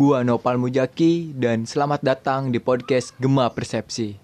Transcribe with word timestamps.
Gua 0.00 0.24
Nopal 0.24 0.56
Mujaki 0.56 1.36
dan 1.36 1.68
selamat 1.68 2.00
datang 2.00 2.48
di 2.48 2.56
podcast 2.56 3.12
Gema 3.20 3.52
Persepsi. 3.52 4.16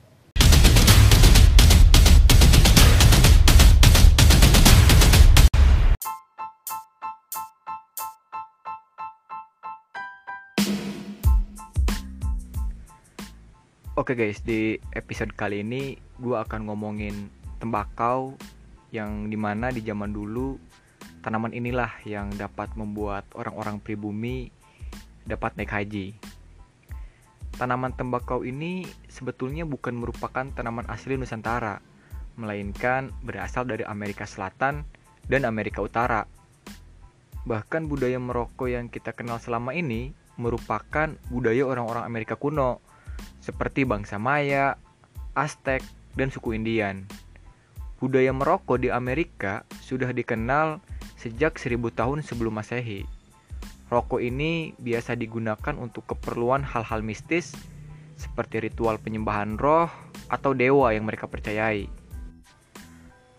Oke 13.93 14.17
guys, 14.17 14.41
di 14.41 14.81
episode 14.97 15.37
kali 15.37 15.61
ini 15.61 16.01
gue 16.17 16.41
akan 16.41 16.73
ngomongin 16.73 17.29
tembakau 17.61 18.33
yang 18.97 19.29
di 19.29 19.37
mana 19.37 19.69
di 19.69 19.85
zaman 19.85 20.09
dulu 20.09 20.57
tanaman 21.21 21.53
inilah 21.53 22.01
yang 22.09 22.33
dapat 22.33 22.73
membuat 22.81 23.29
orang-orang 23.37 23.77
pribumi 23.77 24.56
dapat 25.27 25.59
naik 25.59 25.75
haji. 25.75 26.15
Tanaman 27.57 27.93
tembakau 27.97 28.47
ini 28.47 28.87
sebetulnya 29.11 29.67
bukan 29.67 29.97
merupakan 29.97 30.45
tanaman 30.53 30.87
asli 30.87 31.17
Nusantara, 31.19 31.81
melainkan 32.37 33.11
berasal 33.25 33.65
dari 33.67 33.83
Amerika 33.83 34.29
Selatan 34.29 34.87
dan 35.27 35.43
Amerika 35.49 35.83
Utara. 35.83 36.29
Bahkan 37.47 37.91
budaya 37.91 38.21
merokok 38.21 38.69
yang 38.71 38.87
kita 38.93 39.15
kenal 39.17 39.41
selama 39.41 39.73
ini 39.73 40.13
merupakan 40.37 41.17
budaya 41.33 41.65
orang-orang 41.65 42.05
Amerika 42.05 42.37
kuno 42.37 42.85
seperti 43.41 43.89
bangsa 43.89 44.21
Maya, 44.21 44.77
Aztec, 45.33 45.81
dan 46.13 46.29
suku 46.29 46.57
Indian. 46.57 47.09
Budaya 47.97 48.37
merokok 48.37 48.85
di 48.85 48.93
Amerika 48.93 49.65
sudah 49.81 50.13
dikenal 50.13 50.85
sejak 51.17 51.57
1000 51.57 51.81
tahun 51.97 52.21
sebelum 52.21 52.53
Masehi. 52.53 53.09
Rokok 53.87 54.19
ini 54.19 54.75
biasa 54.83 55.15
digunakan 55.15 55.75
untuk 55.79 56.11
keperluan 56.11 56.67
hal-hal 56.67 57.07
mistis 57.07 57.55
seperti 58.19 58.59
ritual 58.59 58.99
penyembahan 58.99 59.55
roh 59.61 59.87
atau 60.27 60.57
dewa 60.57 60.91
yang 60.91 61.07
mereka 61.07 61.31
percayai. 61.31 61.87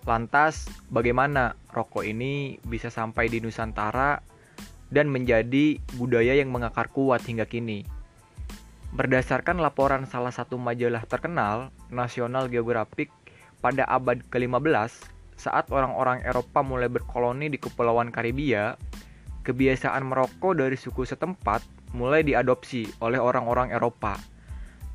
Lantas, 0.07 0.71
bagaimana 0.87 1.59
rokok 1.75 2.07
ini 2.07 2.63
bisa 2.63 2.87
sampai 2.87 3.27
di 3.27 3.43
Nusantara 3.43 4.23
dan 4.87 5.11
menjadi 5.11 5.83
budaya 5.99 6.31
yang 6.31 6.47
mengakar 6.47 6.87
kuat 6.95 7.27
hingga 7.27 7.43
kini? 7.43 7.83
Berdasarkan 8.95 9.59
laporan 9.59 10.07
salah 10.07 10.31
satu 10.31 10.55
majalah 10.55 11.03
terkenal, 11.03 11.75
National 11.91 12.47
Geographic, 12.47 13.11
pada 13.59 13.83
abad 13.83 14.23
ke-15, 14.31 15.11
saat 15.35 15.67
orang-orang 15.75 16.23
Eropa 16.23 16.63
mulai 16.63 16.87
berkoloni 16.87 17.51
di 17.51 17.59
Kepulauan 17.59 18.07
Karibia, 18.15 18.79
kebiasaan 19.47 20.03
merokok 20.03 20.59
dari 20.59 20.75
suku 20.75 21.07
setempat 21.07 21.63
mulai 21.95 22.27
diadopsi 22.27 22.83
oleh 22.99 23.15
orang-orang 23.15 23.71
Eropa. 23.71 24.19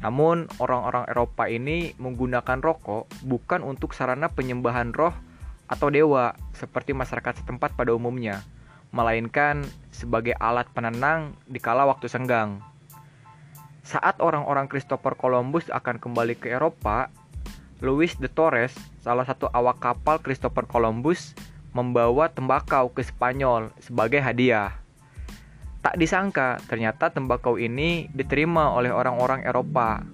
Namun, 0.04 0.44
orang-orang 0.60 1.08
Eropa 1.08 1.48
ini 1.48 1.96
menggunakan 1.96 2.60
rokok 2.60 3.08
bukan 3.24 3.64
untuk 3.64 3.96
sarana 3.96 4.28
penyembahan 4.28 4.92
roh 4.92 5.16
atau 5.72 5.88
dewa 5.88 6.36
seperti 6.52 6.92
masyarakat 6.92 7.40
setempat 7.40 7.72
pada 7.72 7.96
umumnya, 7.96 8.44
melainkan 8.92 9.64
sebagai 9.88 10.36
alat 10.36 10.68
penenang 10.76 11.32
di 11.48 11.56
kala 11.56 11.88
waktu 11.88 12.12
senggang. 12.12 12.60
Saat 13.86 14.20
orang-orang 14.20 14.68
Christopher 14.68 15.16
Columbus 15.16 15.72
akan 15.72 15.96
kembali 15.96 16.36
ke 16.36 16.52
Eropa, 16.52 17.08
Louis 17.80 18.12
de 18.14 18.28
Torres, 18.28 18.76
salah 19.00 19.26
satu 19.26 19.48
awak 19.50 19.80
kapal 19.82 20.20
Christopher 20.22 20.68
Columbus, 20.68 21.34
membawa 21.72 22.28
tembakau 22.28 22.92
ke 22.92 23.00
Spanyol 23.04 23.72
sebagai 23.80 24.20
hadiah. 24.20 24.76
Tak 25.82 25.98
disangka, 25.98 26.62
ternyata 26.70 27.10
tembakau 27.10 27.58
ini 27.58 28.06
diterima 28.14 28.70
oleh 28.70 28.94
orang-orang 28.94 29.42
Eropa. 29.42 30.04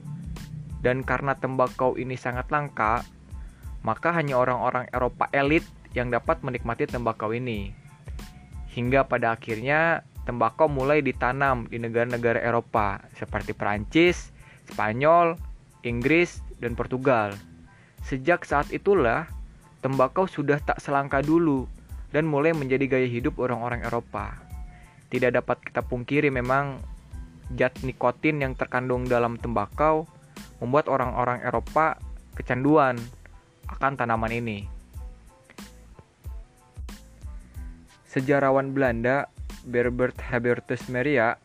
Dan 0.80 1.04
karena 1.04 1.36
tembakau 1.36 1.98
ini 1.98 2.16
sangat 2.16 2.48
langka, 2.48 3.04
maka 3.82 4.14
hanya 4.14 4.38
orang-orang 4.38 4.88
Eropa 4.94 5.28
elit 5.34 5.66
yang 5.92 6.08
dapat 6.08 6.40
menikmati 6.40 6.88
tembakau 6.88 7.36
ini. 7.36 7.74
Hingga 8.72 9.04
pada 9.10 9.34
akhirnya 9.36 10.06
tembakau 10.24 10.70
mulai 10.70 11.02
ditanam 11.04 11.66
di 11.68 11.76
negara-negara 11.80 12.40
Eropa 12.40 13.02
seperti 13.18 13.52
Perancis, 13.52 14.32
Spanyol, 14.70 15.36
Inggris, 15.84 16.40
dan 16.60 16.76
Portugal. 16.76 17.32
Sejak 18.04 18.44
saat 18.44 18.68
itulah, 18.72 19.26
tembakau 19.78 20.26
sudah 20.26 20.58
tak 20.58 20.82
selangka 20.82 21.22
dulu 21.22 21.66
dan 22.10 22.24
mulai 22.24 22.56
menjadi 22.56 22.98
gaya 22.98 23.08
hidup 23.08 23.38
orang-orang 23.38 23.84
Eropa. 23.84 24.38
Tidak 25.08 25.32
dapat 25.32 25.60
kita 25.64 25.80
pungkiri 25.84 26.28
memang 26.28 26.80
zat 27.56 27.80
nikotin 27.80 28.44
yang 28.44 28.52
terkandung 28.52 29.08
dalam 29.08 29.40
tembakau 29.40 30.04
membuat 30.60 30.90
orang-orang 30.90 31.40
Eropa 31.44 31.96
kecanduan 32.36 32.98
akan 33.68 33.92
tanaman 33.96 34.32
ini. 34.32 34.58
Sejarawan 38.08 38.72
Belanda 38.72 39.28
Berbert 39.68 40.16
Habertus 40.32 40.88
Meria 40.88 41.36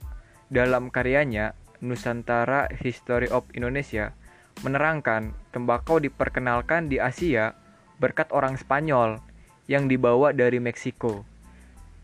dalam 0.48 0.88
karyanya 0.88 1.56
Nusantara 1.84 2.72
History 2.80 3.28
of 3.28 3.44
Indonesia 3.52 4.16
menerangkan 4.64 5.36
tembakau 5.52 6.00
diperkenalkan 6.00 6.88
di 6.88 7.04
Asia 7.04 7.52
berkat 7.98 8.30
orang 8.34 8.58
Spanyol 8.58 9.22
yang 9.70 9.88
dibawa 9.88 10.34
dari 10.34 10.62
Meksiko. 10.62 11.26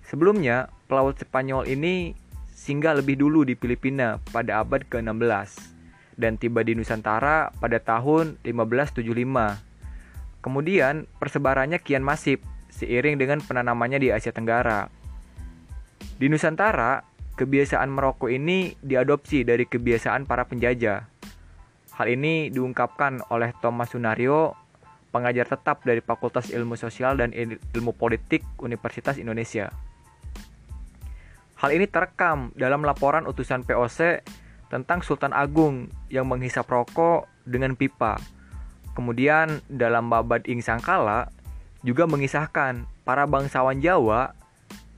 Sebelumnya, 0.05 0.69
pelaut 0.89 1.17
Spanyol 1.22 1.69
ini 1.69 2.17
singgah 2.50 2.97
lebih 2.97 3.16
dulu 3.16 3.45
di 3.45 3.53
Filipina 3.53 4.17
pada 4.33 4.66
abad 4.66 4.81
ke-16 4.89 5.79
dan 6.19 6.35
tiba 6.35 6.59
di 6.67 6.75
Nusantara 6.75 7.55
pada 7.63 7.79
tahun 7.79 8.35
1575. 8.44 10.44
Kemudian, 10.44 11.07
persebarannya 11.19 11.79
kian 11.79 12.03
masif 12.03 12.44
seiring 12.67 13.16
dengan 13.16 13.39
penanamannya 13.39 14.00
di 14.00 14.09
Asia 14.11 14.35
Tenggara. 14.35 14.91
Di 16.19 16.27
Nusantara, 16.27 17.03
kebiasaan 17.39 17.88
merokok 17.88 18.27
ini 18.27 18.75
diadopsi 18.83 19.47
dari 19.47 19.63
kebiasaan 19.63 20.27
para 20.27 20.44
penjajah. 20.44 21.07
Hal 21.95 22.07
ini 22.07 22.51
diungkapkan 22.51 23.23
oleh 23.31 23.56
Thomas 23.59 23.91
Sunario, 23.91 24.56
pengajar 25.09 25.49
tetap 25.49 25.81
dari 25.85 26.01
Fakultas 26.01 26.53
Ilmu 26.53 26.77
Sosial 26.77 27.17
dan 27.17 27.33
Ilmu 27.33 27.93
Politik 27.97 28.45
Universitas 28.61 29.17
Indonesia. 29.17 29.73
Hal 31.59 31.75
ini 31.75 31.91
terekam 31.91 32.55
dalam 32.55 32.87
laporan 32.87 33.27
utusan 33.27 33.67
POC 33.67 34.23
tentang 34.71 35.03
Sultan 35.03 35.35
Agung 35.35 35.91
yang 36.07 36.29
menghisap 36.29 36.69
rokok 36.69 37.27
dengan 37.43 37.75
pipa. 37.75 38.15
Kemudian 38.95 39.59
dalam 39.67 40.07
Babad 40.07 40.47
Ing 40.47 40.63
Sangkala 40.63 41.27
juga 41.83 42.07
mengisahkan 42.07 42.87
para 43.03 43.27
bangsawan 43.27 43.81
Jawa 43.83 44.31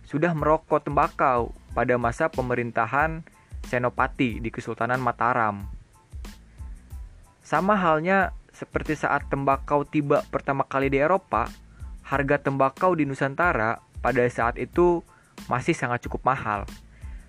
sudah 0.05 0.35
merokok 0.35 0.85
tembakau 0.85 1.55
pada 1.72 1.95
masa 1.95 2.28
pemerintahan 2.28 3.23
Senopati 3.66 4.43
di 4.43 4.49
Kesultanan 4.51 4.99
Mataram. 4.99 5.63
Sama 7.41 7.79
halnya 7.79 8.35
seperti 8.51 9.00
saat 9.00 9.28
tembakau 9.31 9.88
tiba 9.88 10.23
pertama 10.29 10.67
kali 10.67 10.91
di 10.91 11.00
Eropa, 11.00 11.47
harga 12.06 12.38
tembakau 12.38 12.94
di 12.94 13.07
Nusantara 13.07 13.79
pada 14.03 14.23
saat 14.28 14.59
itu 14.59 15.01
masih 15.47 15.73
sangat 15.73 16.06
cukup 16.06 16.28
mahal 16.28 16.67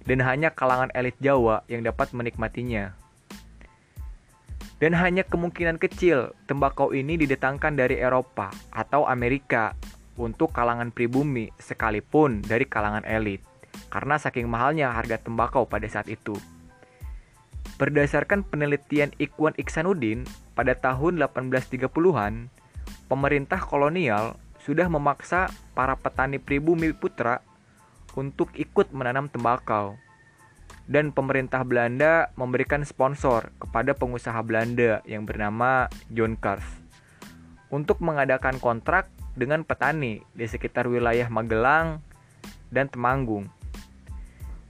dan 0.05 0.19
hanya 0.23 0.51
kalangan 0.51 0.91
elit 0.93 1.15
Jawa 1.23 1.63
yang 1.71 1.87
dapat 1.87 2.11
menikmatinya. 2.13 2.95
Dan 4.83 4.99
hanya 4.99 5.23
kemungkinan 5.23 5.79
kecil 5.79 6.35
tembakau 6.51 6.91
ini 6.91 7.15
didatangkan 7.15 7.79
dari 7.79 8.03
Eropa 8.03 8.51
atau 8.75 9.07
Amerika 9.07 9.79
untuk 10.19 10.51
kalangan 10.51 10.91
pribumi 10.91 11.55
sekalipun 11.55 12.43
dari 12.43 12.67
kalangan 12.67 13.07
elit 13.07 13.47
karena 13.89 14.19
saking 14.19 14.51
mahalnya 14.51 14.91
harga 14.91 15.23
tembakau 15.23 15.71
pada 15.71 15.87
saat 15.87 16.11
itu. 16.11 16.35
Berdasarkan 17.81 18.45
penelitian 18.45 19.17
Ikhwan 19.17 19.57
Iksanuddin 19.57 20.29
pada 20.53 20.77
tahun 20.77 21.17
1830-an, 21.17 22.53
pemerintah 23.09 23.61
kolonial 23.65 24.37
sudah 24.63 24.87
memaksa 24.87 25.51
para 25.75 25.99
petani 25.99 26.39
pribumi 26.39 26.95
putra 26.95 27.43
untuk 28.15 28.53
ikut 28.55 28.93
menanam 28.93 29.27
tembakau. 29.27 29.97
Dan 30.83 31.15
pemerintah 31.15 31.63
Belanda 31.63 32.35
memberikan 32.35 32.83
sponsor 32.83 33.55
kepada 33.63 33.95
pengusaha 33.95 34.37
Belanda 34.43 35.01
yang 35.07 35.25
bernama 35.25 35.87
John 36.11 36.35
Kars 36.35 36.67
untuk 37.73 38.05
mengadakan 38.05 38.61
kontrak 38.61 39.09
dengan 39.33 39.65
petani 39.65 40.21
di 40.37 40.45
sekitar 40.45 40.91
wilayah 40.91 41.31
Magelang 41.33 42.05
dan 42.69 42.93
Temanggung. 42.93 43.49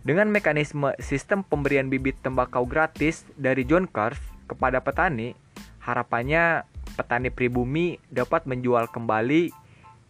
Dengan 0.03 0.35
mekanisme 0.35 0.99
sistem 0.99 1.47
pemberian 1.47 1.87
bibit 1.87 2.19
tembakau 2.19 2.67
gratis 2.67 3.23
dari 3.39 3.63
John 3.63 3.87
Kars 3.87 4.19
kepada 4.51 4.83
petani, 4.83 5.39
harapannya 5.79 6.67
petani 6.99 7.31
pribumi 7.31 8.03
dapat 8.11 8.43
menjual 8.51 8.91
kembali 8.91 9.55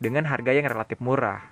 dengan 0.00 0.24
harga 0.24 0.56
yang 0.56 0.64
relatif 0.64 0.96
murah. 0.96 1.44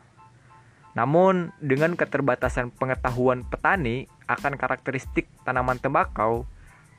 Namun, 0.97 1.53
dengan 1.61 1.95
keterbatasan 2.01 2.73
pengetahuan 2.73 3.45
petani 3.45 4.09
akan 4.25 4.57
karakteristik 4.57 5.29
tanaman 5.45 5.77
tembakau, 5.77 6.49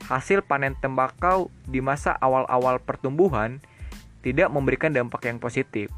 hasil 0.06 0.46
panen 0.46 0.78
tembakau 0.78 1.50
di 1.66 1.82
masa 1.82 2.14
awal-awal 2.22 2.78
pertumbuhan 2.78 3.58
tidak 4.22 4.46
memberikan 4.54 4.94
dampak 4.94 5.26
yang 5.26 5.42
positif. 5.42 5.90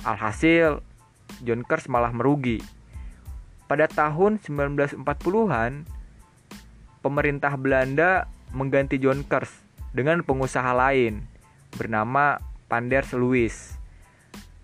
Alhasil, 0.00 0.80
John 1.44 1.60
Kers 1.60 1.92
malah 1.92 2.10
merugi. 2.10 2.77
Pada 3.68 3.84
tahun 3.84 4.40
1940-an, 4.40 5.84
pemerintah 7.04 7.52
Belanda 7.60 8.24
mengganti 8.56 8.96
John 8.96 9.28
Kers 9.28 9.52
dengan 9.92 10.24
pengusaha 10.24 10.72
lain 10.72 11.20
bernama 11.76 12.40
Panders 12.72 13.12
Lewis. 13.12 13.76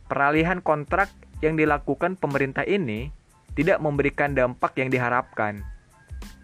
Peralihan 0.08 0.64
kontrak 0.64 1.12
yang 1.44 1.60
dilakukan 1.60 2.16
pemerintah 2.16 2.64
ini 2.64 3.12
tidak 3.52 3.76
memberikan 3.84 4.32
dampak 4.32 4.72
yang 4.80 4.88
diharapkan. 4.88 5.60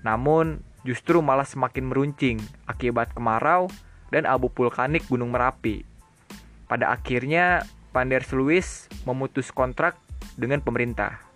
Namun, 0.04 0.60
justru 0.84 1.24
malah 1.24 1.48
semakin 1.48 1.88
meruncing 1.88 2.36
akibat 2.68 3.16
kemarau 3.16 3.72
dan 4.12 4.28
abu 4.28 4.52
vulkanik 4.52 5.04
Gunung 5.08 5.32
Merapi. 5.32 5.80
Pada 6.68 6.92
akhirnya, 6.92 7.64
Panders 7.96 8.30
Lewis 8.36 8.84
memutus 9.08 9.48
kontrak 9.48 9.96
dengan 10.36 10.60
pemerintah. 10.60 11.29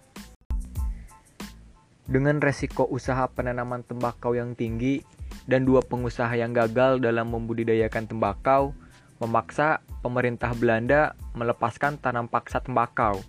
Dengan 2.05 2.37
resiko 2.37 2.85
usaha 2.85 3.25
penanaman 3.33 3.81
tembakau 3.81 4.37
yang 4.37 4.53
tinggi 4.53 5.01
dan 5.49 5.65
dua 5.65 5.81
pengusaha 5.81 6.37
yang 6.37 6.53
gagal 6.53 7.01
dalam 7.01 7.33
membudidayakan 7.33 8.05
tembakau, 8.05 8.77
memaksa 9.25 9.81
pemerintah 10.05 10.53
Belanda 10.53 11.17
melepaskan 11.33 11.97
tanam 11.97 12.29
paksa 12.29 12.61
tembakau 12.61 13.25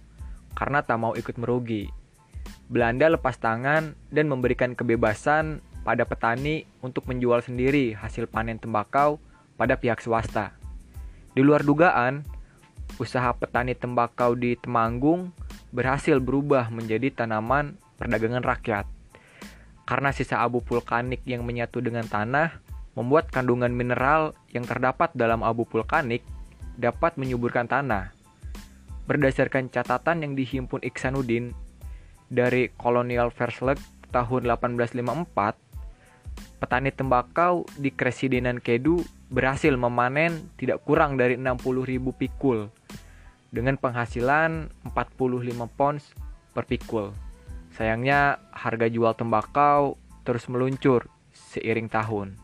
karena 0.60 0.84
tak 0.84 1.00
mau 1.00 1.16
ikut 1.16 1.40
merugi. 1.40 1.88
Belanda 2.68 3.08
lepas 3.08 3.40
tangan 3.40 3.96
dan 4.12 4.26
memberikan 4.28 4.76
kebebasan 4.76 5.64
pada 5.88 6.04
petani 6.04 6.68
untuk 6.84 7.08
menjual 7.08 7.40
sendiri 7.46 7.96
hasil 7.96 8.28
panen 8.28 8.60
tembakau 8.60 9.24
pada 9.56 9.80
pihak 9.80 10.04
swasta. 10.04 10.52
Di 11.32 11.40
luar 11.40 11.64
dugaan, 11.64 12.28
usaha 13.00 13.32
petani 13.32 13.72
tembakau 13.72 14.36
di 14.36 14.60
Temanggung 14.60 15.32
berhasil 15.72 16.20
berubah 16.20 16.68
menjadi 16.74 17.14
tanaman 17.14 17.80
perdagangan 17.98 18.44
rakyat. 18.44 18.86
Karena 19.86 20.10
sisa 20.10 20.42
abu 20.42 20.66
vulkanik 20.66 21.22
yang 21.30 21.46
menyatu 21.46 21.80
dengan 21.80 22.10
tanah 22.10 22.58
membuat 22.96 23.30
kandungan 23.30 23.70
mineral 23.70 24.34
yang 24.50 24.66
terdapat 24.66 25.12
dalam 25.14 25.44
abu 25.44 25.68
vulkanik 25.68 26.24
dapat 26.80 27.20
menyuburkan 27.20 27.68
tanah. 27.68 28.16
Berdasarkan 29.06 29.70
catatan 29.70 30.26
yang 30.26 30.34
dihimpun 30.34 30.82
Iksanuddin 30.82 31.54
dari 32.32 32.74
Colonial 32.74 33.30
Verslag 33.30 33.78
tahun 34.10 34.50
1854, 34.50 36.58
petani 36.58 36.90
tembakau 36.90 37.70
di 37.78 37.94
Kresidenan 37.94 38.58
Kedu 38.58 39.06
berhasil 39.30 39.76
memanen 39.78 40.50
tidak 40.58 40.82
kurang 40.88 41.20
dari 41.20 41.38
60.000 41.38 42.02
pikul 42.16 42.72
dengan 43.54 43.78
penghasilan 43.78 44.74
45 44.90 45.78
pons 45.78 46.02
per 46.56 46.66
pikul. 46.66 47.25
Sayangnya 47.76 48.40
harga 48.56 48.88
jual 48.88 49.12
tembakau 49.20 50.00
terus 50.24 50.48
meluncur 50.48 51.12
seiring 51.36 51.92
tahun. 51.92 52.40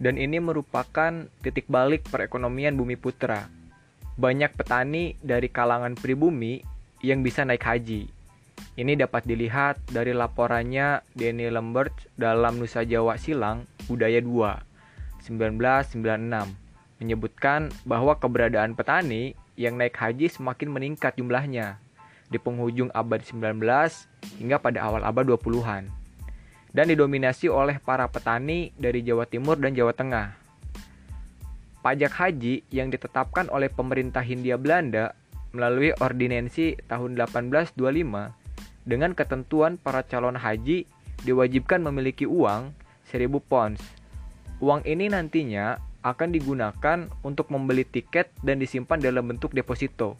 Dan 0.00 0.16
ini 0.16 0.40
merupakan 0.40 1.28
titik 1.40 1.68
balik 1.68 2.08
perekonomian 2.08 2.76
Bumi 2.76 2.96
Putra. 2.96 3.48
Banyak 4.16 4.56
petani 4.56 5.16
dari 5.20 5.52
kalangan 5.52 5.96
pribumi 5.96 6.64
yang 7.04 7.20
bisa 7.20 7.44
naik 7.44 7.64
haji. 7.64 8.08
Ini 8.76 8.92
dapat 8.96 9.28
dilihat 9.28 9.80
dari 9.92 10.16
laporannya 10.16 11.04
Denny 11.12 11.48
Lambert 11.52 11.92
dalam 12.16 12.60
Nusa 12.60 12.84
Jawa 12.84 13.20
Silang 13.20 13.68
Budaya 13.88 14.20
2 14.20 14.76
1996 15.28 16.00
menyebutkan 17.00 17.68
bahwa 17.84 18.16
keberadaan 18.16 18.72
petani 18.72 19.36
yang 19.56 19.76
naik 19.76 19.96
haji 19.96 20.28
semakin 20.32 20.72
meningkat 20.72 21.16
jumlahnya 21.16 21.80
di 22.30 22.38
penghujung 22.38 22.90
abad 22.92 23.22
19 23.22 23.62
hingga 24.42 24.56
pada 24.58 24.82
awal 24.82 25.02
abad 25.06 25.36
20-an 25.36 25.90
dan 26.76 26.92
didominasi 26.92 27.48
oleh 27.48 27.80
para 27.80 28.04
petani 28.10 28.68
dari 28.76 29.00
Jawa 29.00 29.24
Timur 29.24 29.56
dan 29.56 29.72
Jawa 29.72 29.96
Tengah. 29.96 30.36
Pajak 31.80 32.12
haji 32.12 32.66
yang 32.68 32.92
ditetapkan 32.92 33.48
oleh 33.48 33.72
pemerintah 33.72 34.20
Hindia 34.20 34.60
Belanda 34.60 35.16
melalui 35.56 35.96
ordinansi 35.96 36.76
tahun 36.84 37.16
1825 37.16 37.80
dengan 38.84 39.16
ketentuan 39.16 39.80
para 39.80 40.04
calon 40.04 40.36
haji 40.36 40.84
diwajibkan 41.24 41.80
memiliki 41.80 42.28
uang 42.28 42.76
1000 43.08 43.24
pounds. 43.40 43.80
Uang 44.60 44.84
ini 44.84 45.08
nantinya 45.08 45.80
akan 46.04 46.28
digunakan 46.30 47.08
untuk 47.24 47.48
membeli 47.48 47.88
tiket 47.88 48.30
dan 48.44 48.60
disimpan 48.60 49.00
dalam 49.00 49.26
bentuk 49.26 49.56
deposito 49.56 50.18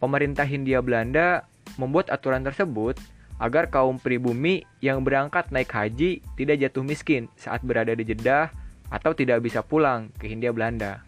pemerintah 0.00 0.48
Hindia 0.48 0.80
Belanda 0.80 1.46
membuat 1.76 2.10
aturan 2.10 2.42
tersebut 2.42 2.98
agar 3.40 3.72
kaum 3.72 3.96
pribumi 3.96 4.64
yang 4.84 5.00
berangkat 5.00 5.48
naik 5.48 5.72
haji 5.72 6.20
tidak 6.36 6.56
jatuh 6.60 6.84
miskin 6.84 7.28
saat 7.40 7.64
berada 7.64 7.96
di 7.96 8.04
Jeddah 8.04 8.52
atau 8.90 9.14
tidak 9.14 9.40
bisa 9.40 9.62
pulang 9.64 10.12
ke 10.18 10.28
Hindia 10.28 10.50
Belanda. 10.50 11.00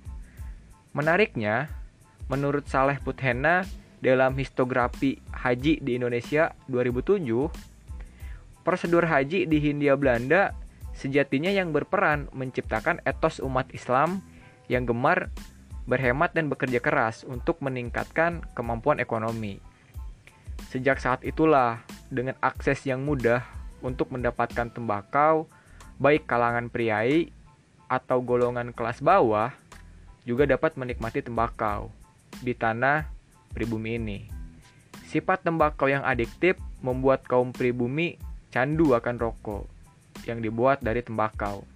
Menariknya, 0.96 1.68
menurut 2.28 2.68
Saleh 2.68 2.96
Puthena 3.00 3.64
dalam 4.00 4.32
histografi 4.38 5.20
haji 5.34 5.82
di 5.82 5.96
Indonesia 5.98 6.56
2007, 6.68 8.62
prosedur 8.64 9.04
haji 9.04 9.44
di 9.44 9.58
Hindia 9.60 9.98
Belanda 9.98 10.56
sejatinya 10.96 11.50
yang 11.50 11.72
berperan 11.74 12.32
menciptakan 12.32 13.00
etos 13.04 13.40
umat 13.42 13.68
Islam 13.74 14.22
yang 14.70 14.86
gemar 14.88 15.28
berhemat 15.87 16.31
dan 16.32 16.46
bekerja 16.46 16.79
keras 16.79 17.26
untuk 17.26 17.58
meningkatkan 17.58 18.43
kemampuan 18.55 19.02
ekonomi. 19.02 19.58
Sejak 20.70 21.02
saat 21.02 21.20
itulah, 21.26 21.82
dengan 22.08 22.38
akses 22.38 22.87
yang 22.87 23.02
mudah 23.02 23.43
untuk 23.82 24.14
mendapatkan 24.14 24.70
tembakau, 24.70 25.50
baik 25.99 26.25
kalangan 26.25 26.70
priai 26.70 27.34
atau 27.90 28.25
golongan 28.25 28.73
kelas 28.73 29.05
bawah 29.05 29.52
juga 30.23 30.46
dapat 30.46 30.79
menikmati 30.79 31.20
tembakau 31.20 31.90
di 32.40 32.55
tanah 32.55 33.11
pribumi 33.52 33.99
ini. 33.99 34.19
Sifat 35.12 35.44
tembakau 35.44 35.93
yang 35.93 36.06
adiktif 36.06 36.56
membuat 36.80 37.26
kaum 37.28 37.52
pribumi 37.52 38.16
candu 38.49 38.97
akan 38.97 39.21
rokok 39.21 39.68
yang 40.25 40.40
dibuat 40.40 40.80
dari 40.80 41.04
tembakau. 41.04 41.66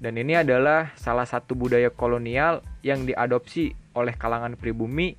Dan 0.00 0.16
ini 0.16 0.38
adalah 0.38 0.94
salah 0.96 1.26
satu 1.28 1.52
budaya 1.52 1.92
kolonial 1.92 2.64
yang 2.80 3.04
diadopsi 3.04 3.72
oleh 3.96 4.14
kalangan 4.16 4.56
pribumi 4.56 5.16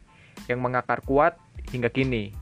yang 0.49 0.61
mengakar 0.61 1.01
kuat 1.05 1.37
hingga 1.69 1.89
kini. 1.93 2.33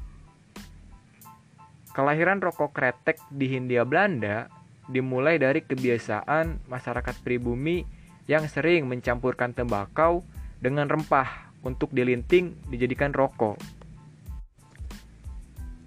Kelahiran 1.92 2.40
rokok 2.40 2.72
kretek 2.72 3.20
di 3.34 3.52
Hindia 3.52 3.84
Belanda 3.84 4.48
dimulai 4.88 5.38
dari 5.38 5.62
kebiasaan 5.62 6.70
masyarakat 6.70 7.16
pribumi 7.22 7.84
yang 8.30 8.46
sering 8.46 8.86
mencampurkan 8.86 9.52
tembakau 9.58 10.22
dengan 10.62 10.86
rempah 10.86 11.50
untuk 11.66 11.92
dilinting 11.92 12.56
dijadikan 12.70 13.12
rokok. 13.12 13.60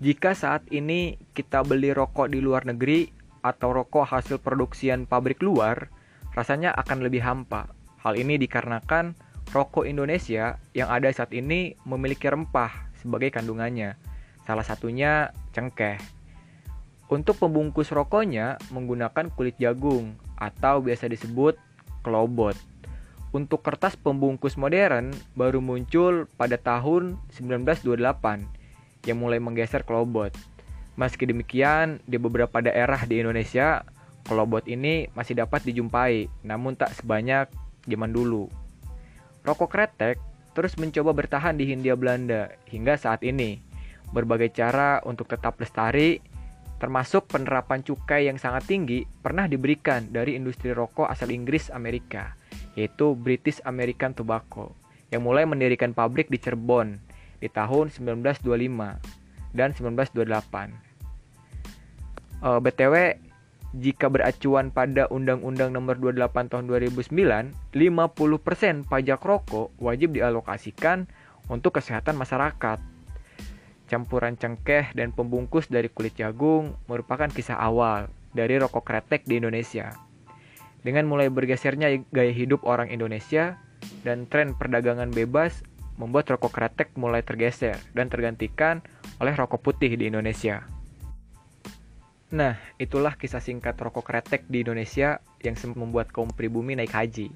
Jika 0.02 0.34
saat 0.34 0.66
ini 0.74 1.14
kita 1.30 1.62
beli 1.62 1.94
rokok 1.94 2.34
di 2.34 2.42
luar 2.42 2.66
negeri 2.66 3.06
atau 3.46 3.70
rokok 3.70 4.02
hasil 4.10 4.42
produksian 4.42 5.06
pabrik 5.06 5.38
luar, 5.38 5.86
rasanya 6.34 6.74
akan 6.74 7.06
lebih 7.06 7.22
hampa. 7.22 7.70
Hal 8.02 8.18
ini 8.18 8.34
dikarenakan 8.34 9.14
rokok 9.54 9.86
Indonesia 9.86 10.58
yang 10.74 10.90
ada 10.90 11.06
saat 11.14 11.30
ini 11.30 11.78
memiliki 11.86 12.26
rempah 12.26 12.90
sebagai 12.98 13.30
kandungannya. 13.30 13.94
Salah 14.42 14.66
satunya 14.66 15.30
cengkeh. 15.54 16.02
Untuk 17.06 17.38
pembungkus 17.38 17.94
rokoknya 17.94 18.58
menggunakan 18.74 19.30
kulit 19.30 19.54
jagung 19.62 20.18
atau 20.34 20.82
biasa 20.82 21.06
disebut 21.06 21.54
klobot. 22.02 22.58
Untuk 23.30 23.62
kertas 23.62 23.94
pembungkus 23.94 24.58
modern 24.58 25.14
baru 25.38 25.62
muncul 25.62 26.26
pada 26.34 26.58
tahun 26.58 27.22
1928 27.38 29.06
yang 29.06 29.18
mulai 29.22 29.38
menggeser 29.38 29.86
klobot. 29.86 30.34
Meski 30.98 31.24
demikian, 31.24 32.02
di 32.04 32.20
beberapa 32.20 32.60
daerah 32.60 33.00
di 33.08 33.24
Indonesia 33.24 33.86
Kolobot 34.22 34.70
ini 34.70 35.10
masih 35.18 35.34
dapat 35.34 35.66
dijumpai, 35.66 36.30
namun 36.46 36.78
tak 36.78 36.94
sebanyak 36.94 37.50
zaman 37.86 38.14
dulu. 38.14 38.46
Rokok 39.42 39.70
kretek 39.70 40.18
terus 40.52 40.76
mencoba 40.76 41.16
bertahan 41.16 41.56
di 41.56 41.64
Hindia 41.68 41.96
Belanda 41.96 42.52
hingga 42.68 43.00
saat 43.00 43.24
ini. 43.24 43.56
Berbagai 44.12 44.52
cara 44.52 45.00
untuk 45.08 45.32
tetap 45.32 45.56
lestari, 45.56 46.20
termasuk 46.76 47.32
penerapan 47.32 47.80
cukai 47.80 48.28
yang 48.28 48.36
sangat 48.36 48.68
tinggi, 48.68 49.08
pernah 49.24 49.48
diberikan 49.48 50.12
dari 50.12 50.36
industri 50.36 50.76
rokok 50.76 51.08
asal 51.08 51.32
Inggris 51.32 51.72
Amerika, 51.72 52.36
yaitu 52.76 53.16
British 53.16 53.64
American 53.64 54.12
Tobacco, 54.12 54.76
yang 55.08 55.24
mulai 55.24 55.48
mendirikan 55.48 55.96
pabrik 55.96 56.28
di 56.28 56.36
Cirebon 56.36 57.00
di 57.40 57.48
tahun 57.48 57.88
1925 57.88 59.56
dan 59.56 59.72
1928. 59.72 60.92
Uh, 62.42 62.58
BTW 62.58 62.94
jika 63.72 64.12
beracuan 64.12 64.68
pada 64.68 65.08
Undang-Undang 65.08 65.72
Nomor 65.72 65.96
28 65.96 66.52
Tahun 66.52 66.64
2009, 66.68 67.08
50% 67.72 68.84
pajak 68.84 69.20
rokok 69.24 69.72
wajib 69.80 70.12
dialokasikan 70.12 71.08
untuk 71.48 71.80
kesehatan 71.80 72.20
masyarakat. 72.20 72.78
Campuran 73.88 74.36
cengkeh 74.36 74.92
dan 74.92 75.12
pembungkus 75.12 75.68
dari 75.72 75.88
kulit 75.88 76.16
jagung 76.16 76.76
merupakan 76.88 77.28
kisah 77.28 77.56
awal 77.60 78.12
dari 78.32 78.60
rokok 78.60 78.84
kretek 78.84 79.24
di 79.24 79.40
Indonesia. 79.40 79.92
Dengan 80.80 81.08
mulai 81.08 81.28
bergesernya 81.28 81.92
gaya 82.12 82.32
hidup 82.32 82.64
orang 82.64 82.88
Indonesia 82.88 83.60
dan 84.02 84.28
tren 84.28 84.56
perdagangan 84.56 85.12
bebas 85.12 85.60
membuat 86.00 86.32
rokok 86.32 86.52
kretek 86.52 86.96
mulai 86.96 87.20
tergeser 87.20 87.76
dan 87.92 88.08
tergantikan 88.08 88.80
oleh 89.20 89.36
rokok 89.36 89.60
putih 89.60 89.92
di 89.94 90.08
Indonesia. 90.08 90.71
Nah, 92.32 92.56
itulah 92.80 93.20
kisah 93.20 93.44
singkat 93.44 93.76
rokok 93.76 94.08
kretek 94.08 94.48
di 94.48 94.64
Indonesia 94.64 95.20
yang 95.44 95.52
membuat 95.76 96.08
kaum 96.08 96.32
pribumi 96.32 96.72
naik 96.72 96.96
haji. 96.96 97.28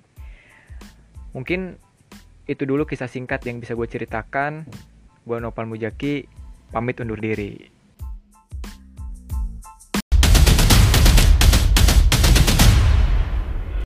Mungkin 1.36 1.76
itu 2.48 2.64
dulu 2.64 2.88
kisah 2.88 3.04
singkat 3.04 3.44
yang 3.44 3.60
bisa 3.60 3.76
gue 3.76 3.84
ceritakan. 3.84 4.64
Gue 5.28 5.36
Nopal 5.36 5.68
Mujaki, 5.68 6.24
pamit 6.72 6.96
undur 6.96 7.20
diri. 7.20 7.75